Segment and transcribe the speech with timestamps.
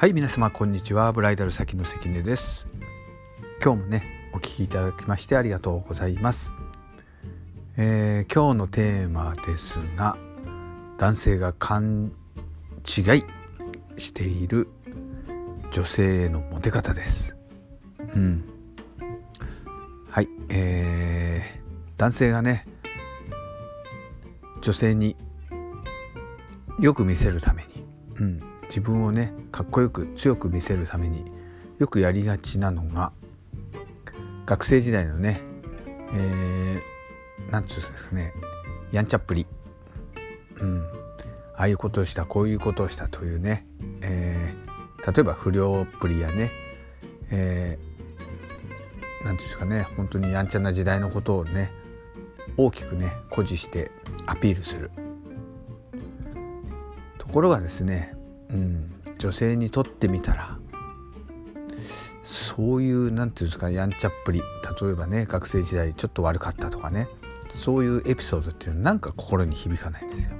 [0.00, 1.12] はい皆様こんにちは。
[1.12, 2.68] ブライダル先の関根です。
[3.60, 6.52] 今日もねお聞きいただきましてありがとうございます、
[7.76, 10.16] えー、今日のテーマですが
[10.98, 12.12] 男性が勘
[12.86, 13.24] 違い
[14.00, 14.68] している
[15.72, 17.36] 女性へのモテ方です。
[18.14, 18.44] うん。
[20.10, 22.68] はいえー、男性がね
[24.62, 25.16] 女性に
[26.78, 27.84] よく見せるために、
[28.20, 31.24] うん、自分をねかっこよく強く見せるために
[31.78, 33.12] よくやりがちなのが
[34.46, 35.42] 学生時代のね
[36.12, 38.32] えー、なんつうんですかね
[38.92, 39.46] やんちゃっぷり、
[40.60, 40.80] うん、
[41.54, 43.66] ああいうことをしたこういうことをしたというね、
[44.00, 46.50] えー、例えば不良っぷりやね、
[47.30, 51.70] えー、なんていうんですかね本当にやんちゃな時代のことをね
[52.56, 53.90] 大きくね誇示して
[54.26, 54.90] アピールする。
[57.18, 58.14] ところがですね
[58.50, 60.58] うん、女性にとってみたら
[62.22, 64.42] そういう何て言うんですかやんちゃっぷり
[64.80, 67.08] 例えばね学生時代ちょっと悪かったとかね
[67.54, 70.32] そういうエピソードっていうのはなんか心に響かないんですよ。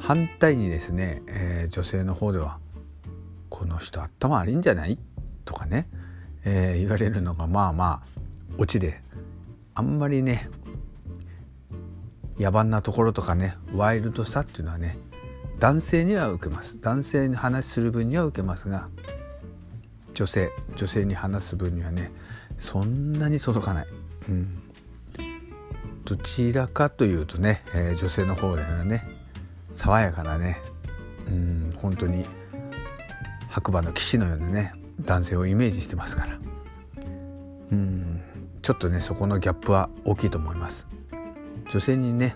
[0.00, 2.58] 反対にですね、えー、女性の方では
[3.50, 4.98] 「この人頭悪いんじゃない?」
[5.44, 5.88] とかね、
[6.44, 8.22] えー、言われるのがまあまあ
[8.58, 9.00] オチで
[9.74, 10.48] あんまりね
[12.38, 14.98] 野蛮なところとかねワイルドさっていうのはね
[15.62, 16.80] 男性には受けます。
[16.80, 18.88] 男性に話する分には受けますが
[20.12, 22.10] 女性女性に話す分にはね
[22.58, 23.86] そんなに届かない、
[24.28, 24.60] うん、
[26.04, 29.06] どちらかというとね、えー、女性の方ではね
[29.70, 30.58] 爽やかなね、
[31.28, 32.26] うん、本当に
[33.48, 36.38] 白馬の騎士のようなね男性をイメージしてますから、
[37.70, 38.20] うん、
[38.62, 40.88] ちょっとねそこのギャップは大きいと思います。
[41.70, 42.34] 女性にね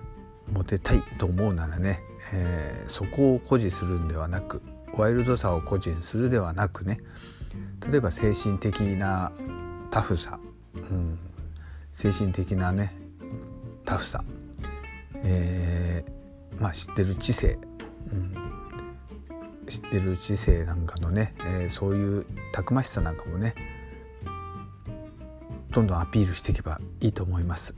[0.52, 2.02] モテたいと思うならね、
[2.32, 4.62] えー、そこを誇示するんではなく
[4.94, 7.00] ワイルドさを誇示するではなくね
[7.90, 9.32] 例えば精神的な
[9.90, 10.38] タフさ、
[10.74, 11.18] うん、
[11.92, 12.94] 精神的なね
[13.84, 14.24] タフさ、
[15.22, 17.58] えー、まあ知ってる知性、
[18.12, 18.34] うん、
[19.66, 23.54] 知ってる知性なんかのね、えー、そういうたくましさなんかもね
[25.70, 27.74] どんどんアピールしていけばいいと思います。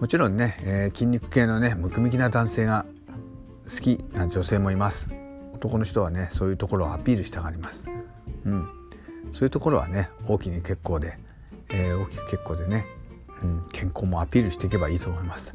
[0.00, 2.84] もちろんね、えー、筋肉系のねムキムキな男性が
[3.64, 5.08] 好きな女性もいます。
[5.54, 7.88] 男の人はねそういうところをアピールしたがります。
[8.44, 8.68] うん。
[9.32, 11.18] そういうところはね大きに結構で、
[11.70, 12.86] えー、大きく結構でね、
[13.42, 15.54] うん、健康もアピールしていけばいいと思います。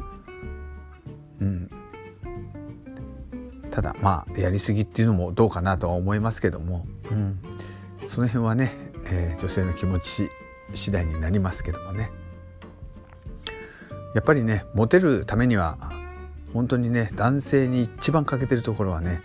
[1.40, 1.70] うん。
[3.70, 7.40] ただまあやりすぎっていうのもどうかなとは思いますけども、うん、
[8.08, 8.74] その辺はね、
[9.06, 10.30] えー、女性の気持ち
[10.74, 12.12] 次第になりますけどもね。
[14.14, 15.78] やっぱりねモテるためには
[16.54, 19.22] 本当にね男性に一番欠けてるところはね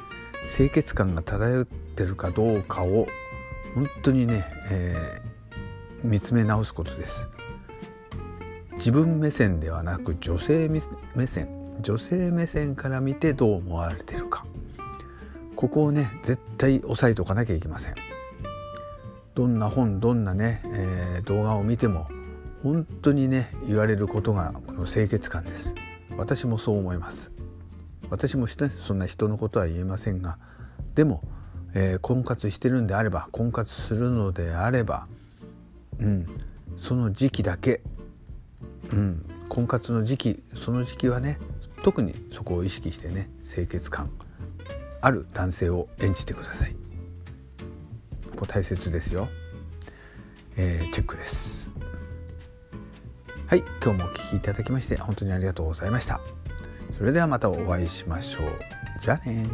[0.54, 3.06] 清潔感が漂ってるかどうかを
[3.74, 7.28] 本当にね、えー、見つめ直すことです。
[8.74, 10.68] 自分目線ではなく女性
[11.14, 11.48] 目線
[11.80, 14.46] 女性目線から見てどう思われてるか。
[15.56, 17.94] ここをね絶対押さえておかなきゃいけません。
[19.34, 22.08] どんな本どんなね、えー、動画を見ても
[22.66, 25.76] 本当にね言われることがこの清潔感です。
[26.16, 27.30] 私もそう思います。
[28.10, 30.36] 私もそんな人のことは言えませんが
[30.96, 31.22] でも、
[31.74, 35.06] えー、婚活してるんであれば婚活するのであれば、
[36.00, 36.26] うん、
[36.76, 37.82] その時期だけ、
[38.92, 41.38] うん、婚活の時期その時期はね
[41.84, 44.10] 特にそこを意識してね清潔感
[45.00, 46.74] ある男性を演じてください。
[48.32, 49.28] ここ大切ですよ、
[50.56, 51.65] えー、チェックです。
[53.48, 56.20] はい今日もお聴きいただきまして本当にありがとうございました。
[56.98, 58.46] それではまたお会いしましょう。
[59.00, 59.46] じゃあね